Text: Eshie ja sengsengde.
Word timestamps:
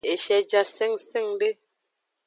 Eshie 0.13 0.37
ja 0.51 0.63
sengsengde. 0.65 1.49